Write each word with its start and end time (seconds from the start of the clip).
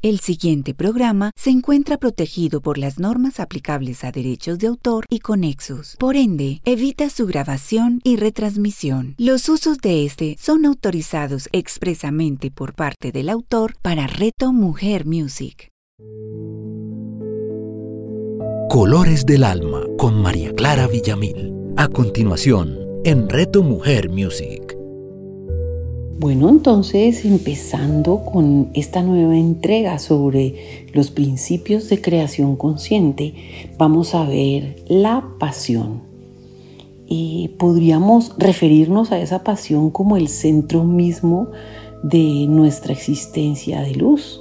El 0.00 0.20
siguiente 0.20 0.74
programa 0.74 1.32
se 1.34 1.50
encuentra 1.50 1.96
protegido 1.96 2.60
por 2.60 2.78
las 2.78 3.00
normas 3.00 3.40
aplicables 3.40 4.04
a 4.04 4.12
derechos 4.12 4.60
de 4.60 4.68
autor 4.68 5.04
y 5.10 5.18
conexos. 5.18 5.96
Por 5.98 6.14
ende, 6.14 6.60
evita 6.64 7.10
su 7.10 7.26
grabación 7.26 8.00
y 8.04 8.14
retransmisión. 8.14 9.16
Los 9.18 9.48
usos 9.48 9.78
de 9.78 10.04
este 10.04 10.36
son 10.38 10.66
autorizados 10.66 11.48
expresamente 11.50 12.52
por 12.52 12.74
parte 12.74 13.10
del 13.10 13.28
autor 13.28 13.74
para 13.82 14.06
Reto 14.06 14.52
Mujer 14.52 15.04
Music. 15.04 15.72
Colores 18.70 19.26
del 19.26 19.42
Alma 19.42 19.82
con 19.98 20.22
María 20.22 20.54
Clara 20.54 20.86
Villamil. 20.86 21.52
A 21.76 21.88
continuación, 21.88 22.78
en 23.04 23.28
Reto 23.28 23.64
Mujer 23.64 24.10
Music. 24.10 24.67
Bueno, 26.20 26.48
entonces 26.48 27.24
empezando 27.24 28.24
con 28.24 28.70
esta 28.74 29.02
nueva 29.02 29.38
entrega 29.38 30.00
sobre 30.00 30.88
los 30.92 31.12
principios 31.12 31.88
de 31.88 32.00
creación 32.00 32.56
consciente, 32.56 33.34
vamos 33.78 34.16
a 34.16 34.24
ver 34.24 34.82
la 34.88 35.24
pasión. 35.38 36.02
Y 37.06 37.52
podríamos 37.56 38.34
referirnos 38.36 39.12
a 39.12 39.20
esa 39.20 39.44
pasión 39.44 39.90
como 39.90 40.16
el 40.16 40.26
centro 40.26 40.82
mismo 40.82 41.50
de 42.02 42.46
nuestra 42.48 42.92
existencia 42.92 43.82
de 43.82 43.94
luz. 43.94 44.40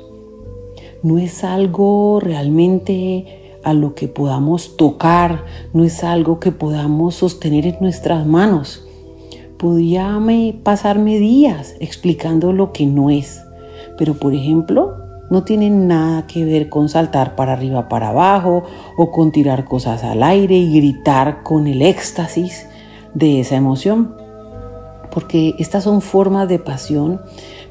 No 1.03 1.19
es 1.19 1.43
algo 1.43 2.19
realmente 2.19 3.59
a 3.63 3.73
lo 3.73 3.93
que 3.93 4.07
podamos 4.07 4.77
tocar, 4.77 5.45
no 5.73 5.83
es 5.83 6.03
algo 6.03 6.39
que 6.39 6.51
podamos 6.51 7.13
sostener 7.13 7.67
en 7.67 7.77
nuestras 7.81 8.25
manos 8.25 8.86
podía 9.57 10.19
pasarme 10.63 11.19
días 11.19 11.75
explicando 11.79 12.53
lo 12.53 12.71
que 12.71 12.85
no 12.85 13.09
es, 13.09 13.43
pero 13.97 14.13
por 14.13 14.33
ejemplo, 14.33 14.95
no 15.29 15.43
tiene 15.43 15.69
nada 15.69 16.25
que 16.27 16.45
ver 16.45 16.69
con 16.69 16.89
saltar 16.89 17.35
para 17.35 17.53
arriba, 17.53 17.89
para 17.89 18.09
abajo 18.09 18.63
o 18.97 19.11
con 19.11 19.31
tirar 19.31 19.65
cosas 19.65 20.03
al 20.03 20.23
aire 20.23 20.55
y 20.55 20.75
gritar 20.75 21.43
con 21.43 21.67
el 21.67 21.81
éxtasis 21.81 22.67
de 23.13 23.41
esa 23.41 23.55
emoción. 23.55 24.15
Porque 25.11 25.55
estas 25.59 25.83
son 25.83 26.01
formas 26.01 26.47
de 26.47 26.59
pasión, 26.59 27.19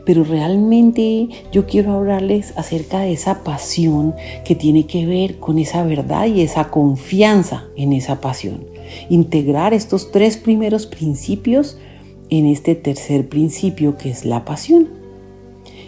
pero 0.05 0.25
realmente 0.25 1.29
yo 1.53 1.67
quiero 1.67 1.93
hablarles 1.93 2.53
acerca 2.57 3.01
de 3.01 3.13
esa 3.13 3.43
pasión 3.43 4.15
que 4.45 4.55
tiene 4.55 4.87
que 4.87 5.07
ver 5.07 5.39
con 5.39 5.59
esa 5.59 5.83
verdad 5.85 6.27
y 6.27 6.43
esa 6.43 6.71
confianza 6.71 7.65
en 7.77 7.93
esa 7.93 8.21
pasión 8.21 8.76
integrar 9.09 9.75
estos 9.75 10.11
tres 10.11 10.37
primeros 10.37 10.87
principios 10.87 11.79
en 12.31 12.47
este 12.47 12.75
tercer 12.75 13.29
principio 13.29 13.97
que 13.97 14.11
es 14.11 14.25
la 14.25 14.45
pasión. 14.45 14.89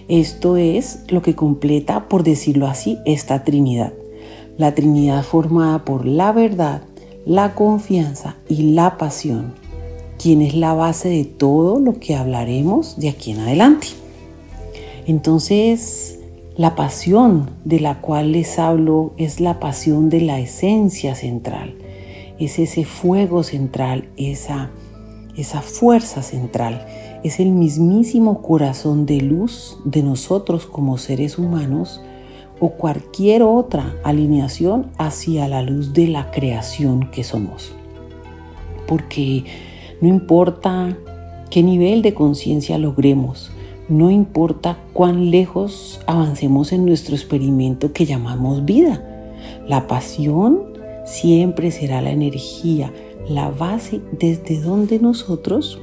Esto 0.08 0.56
es 0.56 1.00
lo 1.08 1.20
que 1.20 1.34
completa, 1.34 2.08
por 2.08 2.22
decirlo 2.22 2.66
así, 2.66 2.98
esta 3.04 3.44
Trinidad. 3.44 3.92
La 4.56 4.74
Trinidad 4.74 5.22
formada 5.22 5.84
por 5.84 6.06
la 6.06 6.32
verdad, 6.32 6.82
la 7.26 7.54
confianza 7.54 8.36
y 8.48 8.72
la 8.72 8.96
pasión, 8.96 9.52
quien 10.16 10.40
es 10.40 10.54
la 10.54 10.72
base 10.72 11.08
de 11.10 11.24
todo 11.24 11.78
lo 11.78 12.00
que 12.00 12.14
hablaremos 12.14 12.98
de 12.98 13.10
aquí 13.10 13.32
en 13.32 13.40
adelante. 13.40 13.88
Entonces, 15.06 16.18
la 16.56 16.74
pasión 16.74 17.50
de 17.64 17.80
la 17.80 18.00
cual 18.00 18.32
les 18.32 18.58
hablo 18.58 19.12
es 19.16 19.40
la 19.40 19.60
pasión 19.60 20.08
de 20.08 20.22
la 20.22 20.40
esencia 20.40 21.14
central 21.14 21.74
es 22.38 22.58
ese 22.58 22.84
fuego 22.84 23.42
central, 23.42 24.08
esa, 24.16 24.70
esa 25.36 25.62
fuerza 25.62 26.22
central, 26.22 26.86
es 27.24 27.40
el 27.40 27.50
mismísimo 27.50 28.42
corazón 28.42 29.06
de 29.06 29.20
luz 29.20 29.78
de 29.84 30.02
nosotros 30.02 30.66
como 30.66 30.98
seres 30.98 31.38
humanos 31.38 32.00
o 32.60 32.70
cualquier 32.70 33.42
otra 33.42 33.94
alineación 34.04 34.90
hacia 34.98 35.48
la 35.48 35.62
luz 35.62 35.92
de 35.92 36.08
la 36.08 36.30
creación 36.30 37.10
que 37.10 37.24
somos. 37.24 37.72
Porque 38.86 39.44
no 40.00 40.08
importa 40.08 40.96
qué 41.50 41.62
nivel 41.62 42.02
de 42.02 42.14
conciencia 42.14 42.78
logremos, 42.78 43.50
no 43.88 44.10
importa 44.10 44.78
cuán 44.92 45.30
lejos 45.30 46.00
avancemos 46.06 46.72
en 46.72 46.84
nuestro 46.84 47.14
experimento 47.14 47.92
que 47.92 48.06
llamamos 48.06 48.64
vida, 48.64 49.02
la 49.66 49.86
pasión 49.86 50.67
siempre 51.08 51.70
será 51.70 52.02
la 52.02 52.10
energía, 52.10 52.92
la 53.28 53.50
base 53.50 54.00
desde 54.12 54.60
donde 54.60 54.98
nosotros 54.98 55.80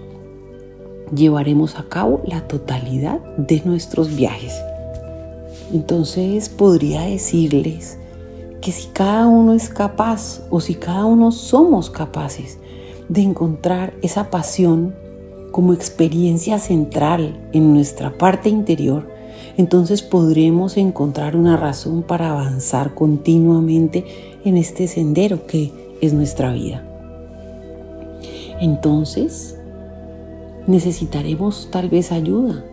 llevaremos 1.14 1.78
a 1.78 1.88
cabo 1.90 2.22
la 2.26 2.48
totalidad 2.48 3.20
de 3.38 3.62
nuestros 3.66 4.16
viajes. 4.16 4.54
Entonces 5.74 6.50
podría 6.50 7.02
decirles 7.02 7.98
que 8.62 8.72
si 8.72 8.88
cada 8.90 9.28
uno 9.28 9.54
es 9.54 9.70
capaz 9.70 10.42
o 10.50 10.60
si 10.60 10.76
cada 10.76 11.06
uno 11.06 11.32
somos 11.32 11.90
capaces 11.90 12.60
de 13.10 13.22
encontrar 13.22 13.94
esa 14.02 14.30
pasión 14.30 14.96
como 15.52 15.74
experiencia 15.74 16.60
central 16.60 17.50
en 17.52 17.74
nuestra 17.74 18.18
parte 18.18 18.50
interior, 18.50 19.08
entonces 19.58 20.02
podremos 20.02 20.78
encontrar 20.78 21.36
una 21.36 21.58
razón 21.58 22.04
para 22.04 22.32
avanzar 22.32 22.94
continuamente 22.94 24.35
en 24.46 24.58
este 24.58 24.88
sendero 24.88 25.46
que 25.48 25.72
es 26.02 26.14
nuestra 26.14 26.54
vida. 26.54 26.84
Entonces, 28.62 29.60
necesitaremos 30.68 31.68
tal 31.72 31.90
vez 31.90 32.12
ayuda 32.12 32.64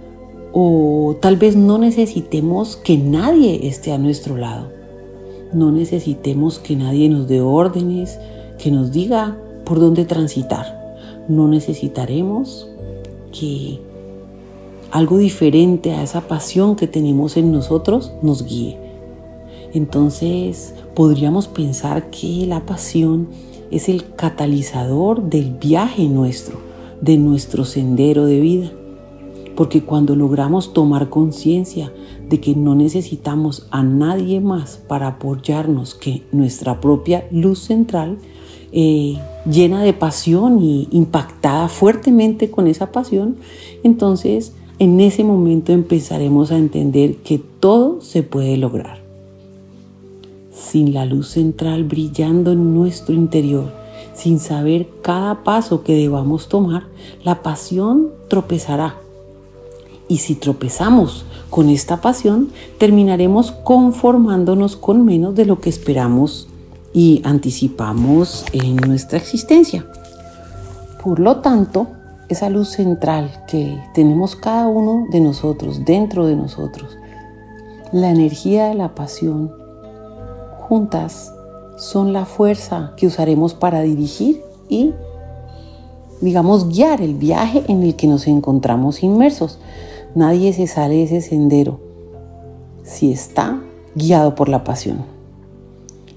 o 0.52 1.16
tal 1.20 1.36
vez 1.36 1.56
no 1.56 1.78
necesitemos 1.78 2.76
que 2.76 2.98
nadie 2.98 3.66
esté 3.66 3.92
a 3.92 3.98
nuestro 3.98 4.36
lado. 4.36 4.68
No 5.52 5.72
necesitemos 5.72 6.58
que 6.58 6.76
nadie 6.76 7.08
nos 7.08 7.26
dé 7.26 7.40
órdenes, 7.40 8.18
que 8.58 8.70
nos 8.70 8.92
diga 8.92 9.36
por 9.64 9.80
dónde 9.80 10.04
transitar. 10.04 10.96
No 11.28 11.48
necesitaremos 11.48 12.68
que 13.32 13.80
algo 14.90 15.16
diferente 15.16 15.92
a 15.92 16.02
esa 16.02 16.22
pasión 16.22 16.76
que 16.76 16.86
tenemos 16.86 17.36
en 17.36 17.50
nosotros 17.50 18.12
nos 18.22 18.44
guíe. 18.44 18.78
Entonces 19.72 20.74
podríamos 20.94 21.48
pensar 21.48 22.10
que 22.10 22.46
la 22.46 22.66
pasión 22.66 23.28
es 23.70 23.88
el 23.88 24.14
catalizador 24.14 25.22
del 25.22 25.52
viaje 25.52 26.06
nuestro, 26.06 26.58
de 27.00 27.16
nuestro 27.16 27.64
sendero 27.64 28.26
de 28.26 28.40
vida. 28.40 28.72
Porque 29.56 29.82
cuando 29.82 30.16
logramos 30.16 30.72
tomar 30.72 31.08
conciencia 31.08 31.92
de 32.28 32.40
que 32.40 32.54
no 32.54 32.74
necesitamos 32.74 33.66
a 33.70 33.82
nadie 33.82 34.40
más 34.40 34.80
para 34.88 35.08
apoyarnos 35.08 35.94
que 35.94 36.22
nuestra 36.32 36.80
propia 36.80 37.26
luz 37.30 37.58
central, 37.58 38.18
eh, 38.72 39.18
llena 39.50 39.82
de 39.82 39.92
pasión 39.92 40.62
y 40.62 40.88
impactada 40.92 41.68
fuertemente 41.68 42.50
con 42.50 42.66
esa 42.66 42.90
pasión, 42.90 43.36
entonces 43.82 44.52
en 44.78 45.00
ese 45.00 45.24
momento 45.24 45.72
empezaremos 45.72 46.50
a 46.50 46.56
entender 46.56 47.16
que 47.16 47.38
todo 47.38 48.00
se 48.00 48.22
puede 48.22 48.56
lograr. 48.56 49.01
Sin 50.72 50.94
la 50.94 51.04
luz 51.04 51.28
central 51.28 51.84
brillando 51.84 52.50
en 52.52 52.72
nuestro 52.72 53.14
interior, 53.14 53.70
sin 54.14 54.40
saber 54.40 54.88
cada 55.02 55.44
paso 55.44 55.82
que 55.82 55.94
debamos 55.94 56.48
tomar, 56.48 56.84
la 57.24 57.42
pasión 57.42 58.08
tropezará. 58.28 58.94
Y 60.08 60.16
si 60.16 60.34
tropezamos 60.34 61.26
con 61.50 61.68
esta 61.68 62.00
pasión, 62.00 62.48
terminaremos 62.78 63.52
conformándonos 63.52 64.76
con 64.76 65.04
menos 65.04 65.34
de 65.34 65.44
lo 65.44 65.60
que 65.60 65.68
esperamos 65.68 66.48
y 66.94 67.20
anticipamos 67.22 68.46
en 68.54 68.76
nuestra 68.76 69.18
existencia. 69.18 69.84
Por 71.04 71.20
lo 71.20 71.40
tanto, 71.40 71.88
esa 72.30 72.48
luz 72.48 72.70
central 72.70 73.44
que 73.46 73.78
tenemos 73.92 74.36
cada 74.36 74.68
uno 74.68 75.04
de 75.10 75.20
nosotros, 75.20 75.84
dentro 75.84 76.24
de 76.24 76.34
nosotros, 76.34 76.96
la 77.92 78.08
energía 78.08 78.68
de 78.68 78.74
la 78.74 78.94
pasión, 78.94 79.60
juntas 80.68 81.32
son 81.76 82.12
la 82.12 82.24
fuerza 82.24 82.92
que 82.96 83.06
usaremos 83.06 83.54
para 83.54 83.82
dirigir 83.82 84.42
y, 84.68 84.92
digamos, 86.20 86.68
guiar 86.68 87.02
el 87.02 87.14
viaje 87.14 87.64
en 87.68 87.82
el 87.82 87.96
que 87.96 88.06
nos 88.06 88.26
encontramos 88.26 89.02
inmersos. 89.02 89.58
Nadie 90.14 90.52
se 90.52 90.66
sale 90.66 90.94
de 90.94 91.02
ese 91.04 91.20
sendero 91.20 91.80
si 92.84 93.12
está 93.12 93.60
guiado 93.94 94.34
por 94.34 94.48
la 94.48 94.64
pasión. 94.64 95.04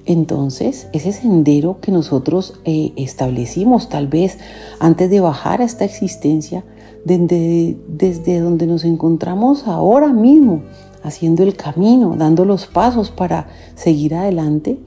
Entonces, 0.05 0.87
ese 0.93 1.11
sendero 1.11 1.79
que 1.81 1.91
nosotros 1.91 2.59
eh, 2.63 2.93
establecimos 2.95 3.89
tal 3.89 4.07
vez 4.07 4.37
antes 4.79 5.09
de 5.09 5.19
bajar 5.19 5.61
a 5.61 5.65
esta 5.65 5.83
existencia, 5.83 6.63
desde, 7.05 7.77
desde 7.87 8.39
donde 8.39 8.67
nos 8.67 8.83
encontramos 8.83 9.67
ahora 9.67 10.13
mismo, 10.13 10.61
haciendo 11.05 11.43
el 11.43 11.55
camino, 11.55 12.15
dando 12.17 12.45
los 12.45 12.65
pasos 12.65 13.11
para 13.11 13.47
seguir 13.75 14.15
adelante, 14.15 14.79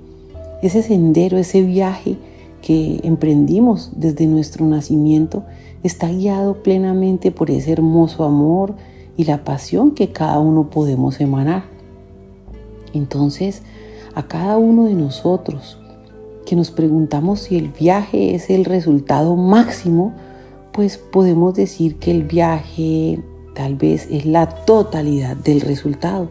ese 0.62 0.82
sendero, 0.82 1.38
ese 1.38 1.62
viaje 1.62 2.16
que 2.60 3.00
emprendimos 3.04 3.92
desde 3.94 4.26
nuestro 4.26 4.66
nacimiento, 4.66 5.44
está 5.84 6.08
guiado 6.08 6.62
plenamente 6.62 7.30
por 7.30 7.50
ese 7.50 7.70
hermoso 7.70 8.24
amor 8.24 8.74
y 9.16 9.24
la 9.24 9.44
pasión 9.44 9.92
que 9.92 10.10
cada 10.10 10.40
uno 10.40 10.70
podemos 10.70 11.20
emanar. 11.20 11.64
Entonces, 12.92 13.62
a 14.14 14.24
cada 14.26 14.56
uno 14.56 14.86
de 14.86 14.94
nosotros 14.94 15.78
que 16.44 16.56
nos 16.56 16.72
preguntamos 16.72 17.40
si 17.40 17.56
el 17.56 17.68
viaje 17.68 18.34
es 18.34 18.50
el 18.50 18.64
resultado 18.64 19.36
máximo, 19.36 20.14
pues 20.72 20.98
podemos 20.98 21.54
decir 21.54 21.96
que 21.96 22.10
el 22.10 22.24
viaje 22.24 23.20
tal 23.58 23.75
vez 23.75 24.06
es 24.08 24.25
la 24.25 24.49
totalidad 24.49 25.37
del 25.37 25.60
resultado, 25.60 26.31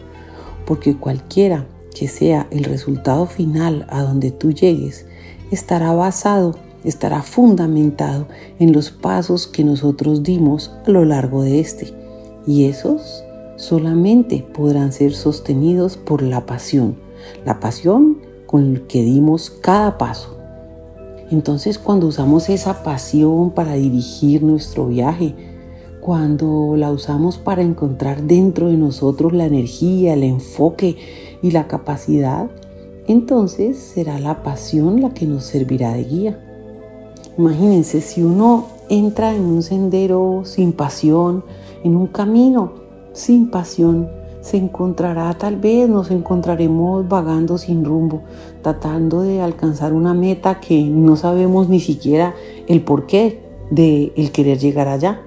porque 0.66 0.96
cualquiera 0.96 1.68
que 1.94 2.08
sea 2.08 2.48
el 2.52 2.64
resultado 2.64 3.26
final 3.26 3.86
a 3.90 4.02
donde 4.02 4.32
tú 4.32 4.54
llegues, 4.54 5.06
estará 5.52 5.92
basado, 5.92 6.56
estará 6.86 7.24
fundamentado 7.24 8.30
en 8.60 8.72
los 8.72 8.92
pasos 8.92 9.46
que 9.46 9.66
nosotros 9.66 10.24
dimos 10.24 10.72
a 10.86 10.90
lo 10.90 11.04
largo 11.04 11.44
de 11.44 11.60
este. 11.60 11.94
Y 12.48 12.64
esos 12.64 13.26
solamente 13.58 14.48
podrán 14.54 14.94
ser 14.94 15.14
sostenidos 15.14 15.98
por 15.98 16.22
la 16.22 16.46
pasión, 16.46 16.96
la 17.44 17.60
pasión 17.60 18.20
con 18.46 18.74
la 18.74 18.80
que 18.88 19.04
dimos 19.04 19.50
cada 19.50 19.98
paso. 19.98 20.38
Entonces 21.30 21.78
cuando 21.78 22.08
usamos 22.08 22.48
esa 22.48 22.84
pasión 22.84 23.52
para 23.52 23.74
dirigir 23.74 24.44
nuestro 24.44 24.88
viaje, 24.88 25.57
cuando 26.08 26.76
la 26.78 26.90
usamos 26.90 27.38
para 27.38 27.62
encontrar 27.62 28.24
dentro 28.24 28.70
de 28.70 28.78
nosotros 28.78 29.34
la 29.34 29.44
energía, 29.44 30.14
el 30.14 30.24
enfoque 30.24 30.96
y 31.42 31.52
la 31.52 31.68
capacidad, 31.68 32.50
entonces 33.10 33.78
será 33.78 34.18
la 34.18 34.42
pasión 34.42 35.02
la 35.02 35.10
que 35.10 35.26
nos 35.26 35.44
servirá 35.44 35.92
de 35.92 36.06
guía. 36.06 36.40
Imagínense 37.38 38.00
si 38.00 38.24
uno 38.24 38.68
entra 38.88 39.36
en 39.36 39.42
un 39.42 39.62
sendero 39.62 40.44
sin 40.46 40.72
pasión, 40.72 41.44
en 41.84 41.98
un 41.98 42.08
camino 42.08 42.72
sin 43.12 43.52
pasión, 43.52 44.08
se 44.40 44.56
encontrará 44.56 45.34
tal 45.34 45.58
vez, 45.58 45.90
nos 45.90 46.10
encontraremos 46.10 47.06
vagando 47.10 47.58
sin 47.58 47.84
rumbo, 47.84 48.22
tratando 48.62 49.24
de 49.24 49.42
alcanzar 49.42 49.92
una 49.92 50.14
meta 50.14 50.62
que 50.62 50.86
no 50.86 51.18
sabemos 51.18 51.68
ni 51.68 51.82
siquiera 51.82 52.34
el 52.70 52.82
porqué 52.82 53.42
de 53.72 54.14
el 54.16 54.32
querer 54.32 54.58
llegar 54.58 54.88
allá. 54.88 55.27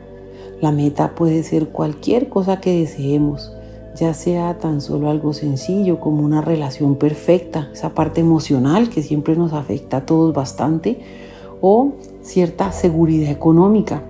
La 0.60 0.72
meta 0.72 1.14
puede 1.14 1.42
ser 1.42 1.68
cualquier 1.68 2.28
cosa 2.28 2.60
que 2.60 2.80
deseemos, 2.80 3.52
ya 3.96 4.12
sea 4.12 4.58
tan 4.58 4.82
solo 4.82 5.08
algo 5.08 5.32
sencillo 5.32 6.00
como 6.00 6.22
una 6.22 6.42
relación 6.42 6.96
perfecta, 6.96 7.70
esa 7.72 7.94
parte 7.94 8.20
emocional 8.20 8.90
que 8.90 9.02
siempre 9.02 9.36
nos 9.36 9.54
afecta 9.54 9.98
a 9.98 10.06
todos 10.06 10.34
bastante, 10.34 11.00
o 11.62 11.94
cierta 12.22 12.72
seguridad 12.72 13.30
económica, 13.30 14.02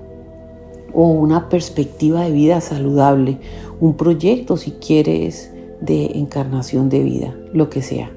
o 0.93 1.11
una 1.11 1.49
perspectiva 1.49 2.23
de 2.23 2.33
vida 2.33 2.61
saludable, 2.61 3.39
un 3.81 3.95
proyecto 3.95 4.57
si 4.57 4.73
quieres 4.73 5.53
de 5.81 6.19
encarnación 6.19 6.89
de 6.89 7.03
vida, 7.05 7.37
lo 7.53 7.71
que 7.71 7.83
sea. 7.83 8.11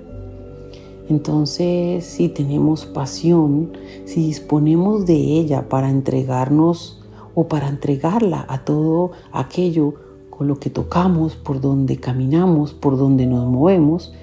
Entonces, 1.07 2.05
si 2.05 2.29
tenemos 2.29 2.85
pasión, 2.85 3.73
si 4.05 4.25
disponemos 4.25 5.05
de 5.05 5.15
ella 5.15 5.69
para 5.69 5.89
entregarnos 5.89 7.02
o 7.35 7.47
para 7.47 7.67
entregarla 7.67 8.45
a 8.47 8.63
todo 8.63 9.11
aquello 9.31 9.95
con 10.29 10.47
lo 10.47 10.59
que 10.59 10.69
tocamos, 10.69 11.35
por 11.35 11.61
donde 11.61 11.97
caminamos, 11.97 12.73
por 12.73 12.97
donde 12.97 13.25
nos 13.25 13.47
movemos, 13.47 14.13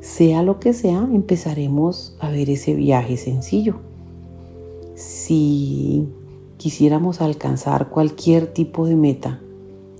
sea 0.00 0.42
lo 0.42 0.60
que 0.60 0.72
sea, 0.72 1.08
empezaremos 1.12 2.16
a 2.20 2.30
ver 2.30 2.50
ese 2.50 2.74
viaje 2.74 3.16
sencillo. 3.16 3.76
Si 4.94 6.08
quisiéramos 6.56 7.20
alcanzar 7.20 7.88
cualquier 7.88 8.46
tipo 8.46 8.86
de 8.86 8.96
meta, 8.96 9.40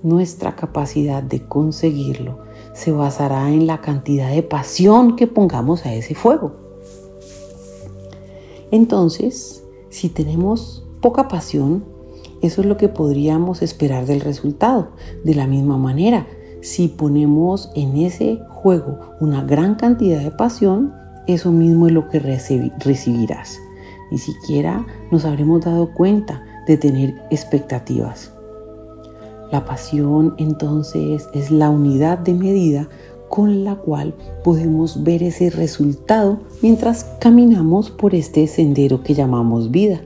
nuestra 0.02 0.54
capacidad 0.54 1.22
de 1.22 1.42
conseguirlo 1.46 2.46
se 2.76 2.92
basará 2.92 3.50
en 3.50 3.66
la 3.66 3.80
cantidad 3.80 4.30
de 4.30 4.42
pasión 4.42 5.16
que 5.16 5.26
pongamos 5.26 5.86
a 5.86 5.94
ese 5.94 6.14
fuego. 6.14 6.52
Entonces, 8.70 9.64
si 9.88 10.10
tenemos 10.10 10.84
poca 11.00 11.26
pasión, 11.26 11.84
eso 12.43 12.61
es 12.61 12.67
lo 12.67 12.77
que 12.77 12.88
podríamos 12.88 13.62
esperar 13.62 14.06
del 14.06 14.21
resultado. 14.21 14.91
De 15.25 15.35
la 15.35 15.47
misma 15.47 15.79
manera, 15.79 16.27
si 16.61 16.88
ponemos 16.88 17.71
en 17.75 17.97
ese 17.97 18.41
juego 18.49 18.99
una 19.21 19.43
gran 19.43 19.77
cantidad 19.77 20.21
de 20.21 20.31
pasión, 20.31 20.93
eso 21.27 21.50
mismo 21.50 21.87
es 21.87 21.93
lo 21.93 22.09
que 22.09 22.19
recibirás. 22.19 23.59
Ni 24.11 24.19
siquiera 24.19 24.87
nos 25.11 25.25
habremos 25.25 25.65
dado 25.65 25.93
cuenta 25.94 26.43
de 26.67 26.77
tener 26.77 27.15
expectativas. 27.31 28.33
La 29.50 29.65
pasión 29.65 30.35
entonces 30.38 31.29
es 31.33 31.50
la 31.50 31.71
unidad 31.71 32.19
de 32.19 32.35
medida 32.35 32.88
con 33.29 33.65
la 33.65 33.77
cual 33.77 34.15
podemos 34.44 35.03
ver 35.03 35.23
ese 35.23 35.50
resultado 35.50 36.41
mientras 36.62 37.05
caminamos 37.21 37.91
por 37.91 38.15
este 38.15 38.47
sendero 38.47 39.03
que 39.03 39.15
llamamos 39.15 39.71
vida. 39.71 40.00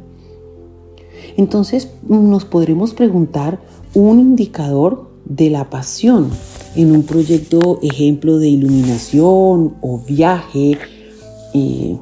Entonces 1.37 1.89
nos 2.09 2.45
podremos 2.45 2.95
preguntar 2.95 3.61
un 3.95 4.21
indicador 4.21 5.11
de 5.25 5.51
la 5.51 5.71
pasión 5.71 6.31
en 6.75 6.93
un 6.93 7.03
proyecto 7.03 7.79
ejemplo 7.83 8.39
de 8.39 8.49
iluminación 8.49 9.77
o 9.81 9.99
viaje, 9.99 10.79
eh, 11.55 11.97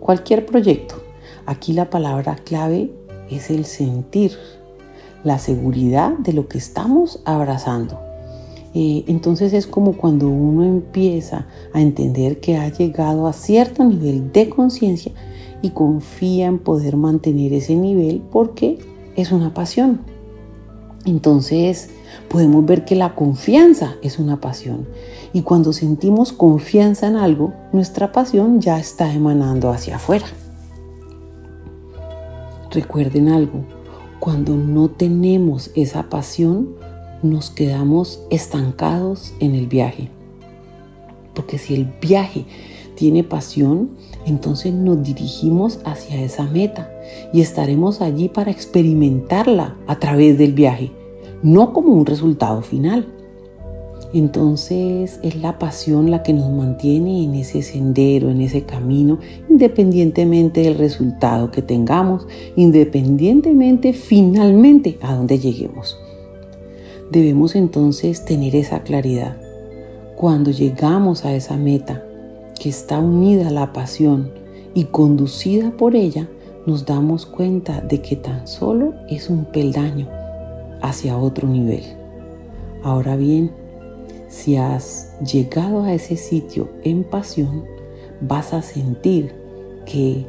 cualquier 0.00 0.46
proyecto. 0.46 0.94
Aquí 1.46 1.72
la 1.72 1.90
palabra 1.90 2.36
clave 2.36 2.90
es 3.30 3.50
el 3.50 3.64
sentir, 3.64 4.32
la 5.24 5.38
seguridad 5.38 6.16
de 6.18 6.32
lo 6.32 6.48
que 6.48 6.58
estamos 6.58 7.20
abrazando. 7.24 7.98
Eh, 8.74 9.04
entonces 9.06 9.54
es 9.54 9.66
como 9.66 9.96
cuando 9.96 10.28
uno 10.28 10.64
empieza 10.64 11.46
a 11.72 11.80
entender 11.80 12.40
que 12.40 12.56
ha 12.56 12.68
llegado 12.68 13.26
a 13.26 13.32
cierto 13.32 13.82
nivel 13.82 14.30
de 14.32 14.48
conciencia 14.50 15.12
y 15.62 15.70
confía 15.70 16.46
en 16.46 16.58
poder 16.58 16.96
mantener 16.96 17.52
ese 17.52 17.74
nivel 17.74 18.22
porque 18.30 18.78
es 19.16 19.32
una 19.32 19.54
pasión. 19.54 20.00
Entonces 21.04 21.90
podemos 22.28 22.64
ver 22.66 22.84
que 22.84 22.94
la 22.94 23.14
confianza 23.14 23.96
es 24.02 24.18
una 24.18 24.40
pasión 24.40 24.86
y 25.32 25.42
cuando 25.42 25.72
sentimos 25.72 26.32
confianza 26.32 27.06
en 27.06 27.16
algo, 27.16 27.52
nuestra 27.72 28.12
pasión 28.12 28.60
ya 28.60 28.78
está 28.78 29.12
emanando 29.12 29.70
hacia 29.70 29.96
afuera. 29.96 30.26
Recuerden 32.70 33.28
algo, 33.28 33.64
cuando 34.20 34.56
no 34.56 34.88
tenemos 34.90 35.70
esa 35.74 36.08
pasión, 36.10 36.76
nos 37.22 37.50
quedamos 37.50 38.20
estancados 38.30 39.32
en 39.40 39.54
el 39.54 39.66
viaje. 39.66 40.10
Porque 41.34 41.58
si 41.58 41.74
el 41.74 41.84
viaje 42.00 42.46
tiene 42.98 43.22
pasión, 43.22 43.90
entonces 44.26 44.74
nos 44.74 45.00
dirigimos 45.04 45.78
hacia 45.84 46.20
esa 46.20 46.46
meta 46.50 46.90
y 47.32 47.42
estaremos 47.42 48.00
allí 48.00 48.28
para 48.28 48.50
experimentarla 48.50 49.76
a 49.86 50.00
través 50.00 50.36
del 50.36 50.52
viaje, 50.52 50.90
no 51.44 51.72
como 51.72 51.92
un 51.92 52.06
resultado 52.06 52.60
final. 52.60 53.06
Entonces 54.12 55.20
es 55.22 55.36
la 55.36 55.60
pasión 55.60 56.10
la 56.10 56.24
que 56.24 56.32
nos 56.32 56.50
mantiene 56.50 57.22
en 57.22 57.36
ese 57.36 57.62
sendero, 57.62 58.30
en 58.30 58.40
ese 58.40 58.62
camino, 58.62 59.20
independientemente 59.48 60.62
del 60.62 60.74
resultado 60.74 61.52
que 61.52 61.62
tengamos, 61.62 62.26
independientemente 62.56 63.92
finalmente 63.92 64.98
a 65.02 65.14
donde 65.14 65.38
lleguemos. 65.38 65.96
Debemos 67.12 67.54
entonces 67.54 68.24
tener 68.24 68.56
esa 68.56 68.82
claridad. 68.82 69.36
Cuando 70.16 70.50
llegamos 70.50 71.24
a 71.24 71.32
esa 71.36 71.56
meta 71.56 72.07
que 72.58 72.68
está 72.68 72.98
unida 72.98 73.48
a 73.48 73.52
la 73.52 73.72
pasión 73.72 74.30
y 74.74 74.84
conducida 74.84 75.70
por 75.70 75.96
ella, 75.96 76.28
nos 76.66 76.84
damos 76.84 77.24
cuenta 77.24 77.80
de 77.80 78.02
que 78.02 78.16
tan 78.16 78.46
solo 78.46 78.94
es 79.08 79.30
un 79.30 79.46
peldaño 79.46 80.08
hacia 80.82 81.16
otro 81.16 81.48
nivel. 81.48 81.82
Ahora 82.82 83.16
bien, 83.16 83.50
si 84.28 84.56
has 84.56 85.12
llegado 85.20 85.82
a 85.82 85.94
ese 85.94 86.16
sitio 86.16 86.68
en 86.84 87.04
pasión, 87.04 87.64
vas 88.20 88.52
a 88.52 88.62
sentir 88.62 89.32
que 89.86 90.26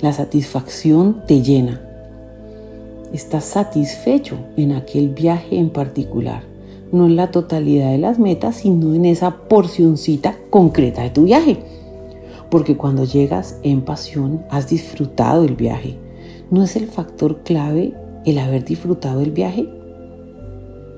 la 0.00 0.12
satisfacción 0.12 1.24
te 1.26 1.42
llena. 1.42 1.82
Estás 3.12 3.44
satisfecho 3.44 4.36
en 4.56 4.72
aquel 4.72 5.08
viaje 5.08 5.58
en 5.58 5.70
particular, 5.70 6.42
no 6.92 7.06
en 7.06 7.16
la 7.16 7.30
totalidad 7.30 7.90
de 7.90 7.98
las 7.98 8.18
metas, 8.18 8.56
sino 8.56 8.94
en 8.94 9.04
esa 9.04 9.48
porcioncita 9.48 10.36
concreta 10.50 11.02
de 11.02 11.10
tu 11.10 11.24
viaje. 11.24 11.58
Porque 12.50 12.76
cuando 12.76 13.04
llegas 13.04 13.58
en 13.62 13.82
pasión, 13.82 14.44
has 14.50 14.68
disfrutado 14.68 15.44
el 15.44 15.54
viaje. 15.54 15.96
¿No 16.50 16.62
es 16.62 16.76
el 16.76 16.86
factor 16.86 17.42
clave 17.42 17.92
el 18.24 18.38
haber 18.38 18.64
disfrutado 18.64 19.20
el 19.20 19.32
viaje? 19.32 19.68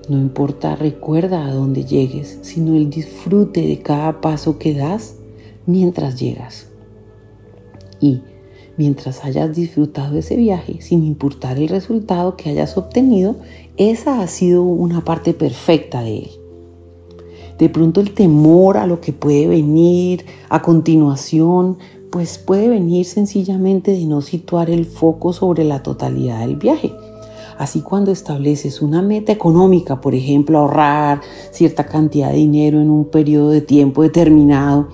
No 0.08 0.18
importa, 0.18 0.76
recuerda 0.76 1.46
a 1.46 1.52
dónde 1.52 1.84
llegues, 1.84 2.38
sino 2.42 2.74
el 2.74 2.90
disfrute 2.90 3.62
de 3.62 3.78
cada 3.78 4.20
paso 4.20 4.58
que 4.58 4.74
das 4.74 5.16
mientras 5.66 6.18
llegas. 6.18 6.66
Y 8.00 8.22
mientras 8.80 9.26
hayas 9.26 9.54
disfrutado 9.54 10.16
ese 10.16 10.36
viaje, 10.36 10.80
sin 10.80 11.04
importar 11.04 11.58
el 11.58 11.68
resultado 11.68 12.34
que 12.34 12.48
hayas 12.48 12.78
obtenido, 12.78 13.36
esa 13.76 14.22
ha 14.22 14.26
sido 14.26 14.62
una 14.62 15.04
parte 15.04 15.34
perfecta 15.34 16.00
de 16.00 16.20
él. 16.20 16.30
De 17.58 17.68
pronto 17.68 18.00
el 18.00 18.14
temor 18.14 18.78
a 18.78 18.86
lo 18.86 19.02
que 19.02 19.12
puede 19.12 19.48
venir 19.48 20.24
a 20.48 20.62
continuación, 20.62 21.76
pues 22.10 22.38
puede 22.38 22.68
venir 22.68 23.04
sencillamente 23.04 23.90
de 23.90 24.06
no 24.06 24.22
situar 24.22 24.70
el 24.70 24.86
foco 24.86 25.34
sobre 25.34 25.62
la 25.64 25.82
totalidad 25.82 26.40
del 26.40 26.56
viaje. 26.56 26.90
Así 27.58 27.82
cuando 27.82 28.12
estableces 28.12 28.80
una 28.80 29.02
meta 29.02 29.30
económica, 29.30 30.00
por 30.00 30.14
ejemplo, 30.14 30.56
ahorrar 30.58 31.20
cierta 31.50 31.84
cantidad 31.84 32.30
de 32.30 32.38
dinero 32.38 32.80
en 32.80 32.88
un 32.88 33.04
periodo 33.04 33.50
de 33.50 33.60
tiempo 33.60 34.02
determinado, 34.02 34.88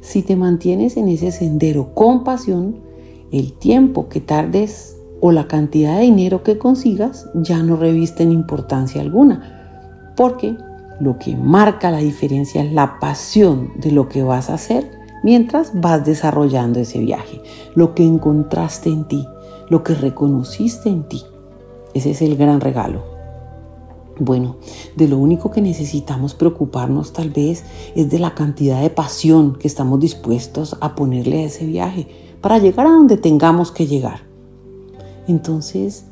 si 0.00 0.22
te 0.22 0.36
mantienes 0.36 0.96
en 0.96 1.08
ese 1.08 1.32
sendero 1.32 1.92
con 1.92 2.24
pasión, 2.24 2.85
el 3.32 3.52
tiempo 3.52 4.08
que 4.08 4.20
tardes 4.20 4.96
o 5.20 5.32
la 5.32 5.48
cantidad 5.48 5.96
de 5.96 6.02
dinero 6.02 6.42
que 6.42 6.58
consigas 6.58 7.28
ya 7.34 7.62
no 7.62 7.76
revisten 7.76 8.32
importancia 8.32 9.00
alguna, 9.00 10.12
porque 10.16 10.56
lo 11.00 11.18
que 11.18 11.36
marca 11.36 11.90
la 11.90 11.98
diferencia 11.98 12.62
es 12.62 12.72
la 12.72 12.98
pasión 12.98 13.72
de 13.76 13.92
lo 13.92 14.08
que 14.08 14.22
vas 14.22 14.50
a 14.50 14.54
hacer 14.54 14.90
mientras 15.22 15.72
vas 15.74 16.04
desarrollando 16.04 16.80
ese 16.80 16.98
viaje, 17.00 17.40
lo 17.74 17.94
que 17.94 18.04
encontraste 18.04 18.90
en 18.90 19.08
ti, 19.08 19.26
lo 19.68 19.82
que 19.82 19.94
reconociste 19.94 20.88
en 20.88 21.08
ti. 21.08 21.22
Ese 21.94 22.12
es 22.12 22.22
el 22.22 22.36
gran 22.36 22.60
regalo. 22.60 23.16
Bueno, 24.18 24.56
de 24.96 25.08
lo 25.08 25.18
único 25.18 25.50
que 25.50 25.60
necesitamos 25.60 26.34
preocuparnos 26.34 27.12
tal 27.12 27.30
vez 27.30 27.64
es 27.94 28.08
de 28.08 28.18
la 28.18 28.34
cantidad 28.34 28.80
de 28.80 28.88
pasión 28.88 29.56
que 29.56 29.68
estamos 29.68 30.00
dispuestos 30.00 30.76
a 30.80 30.94
ponerle 30.94 31.42
a 31.42 31.46
ese 31.46 31.66
viaje 31.66 32.25
para 32.46 32.60
llegar 32.60 32.86
a 32.86 32.90
donde 32.90 33.16
tengamos 33.16 33.72
que 33.72 33.88
llegar. 33.88 34.20
Entonces, 35.26 36.04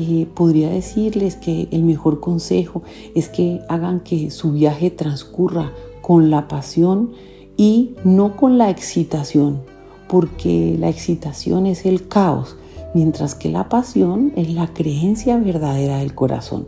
eh, 0.00 0.26
podría 0.34 0.68
decirles 0.68 1.36
que 1.36 1.68
el 1.70 1.84
mejor 1.84 2.18
consejo 2.18 2.82
es 3.14 3.28
que 3.28 3.60
hagan 3.68 4.00
que 4.00 4.32
su 4.32 4.50
viaje 4.50 4.90
transcurra 4.90 5.72
con 6.02 6.28
la 6.28 6.48
pasión 6.48 7.12
y 7.56 7.94
no 8.02 8.36
con 8.36 8.58
la 8.58 8.68
excitación, 8.68 9.62
porque 10.08 10.74
la 10.76 10.88
excitación 10.88 11.66
es 11.66 11.86
el 11.86 12.08
caos, 12.08 12.56
mientras 12.92 13.36
que 13.36 13.48
la 13.48 13.68
pasión 13.68 14.32
es 14.34 14.52
la 14.52 14.74
creencia 14.74 15.36
verdadera 15.36 15.98
del 15.98 16.16
corazón, 16.16 16.66